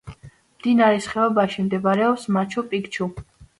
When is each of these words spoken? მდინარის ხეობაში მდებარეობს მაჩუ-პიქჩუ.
მდინარის 0.55 1.09
ხეობაში 1.11 1.67
მდებარეობს 1.67 2.27
მაჩუ-პიქჩუ. 2.39 3.11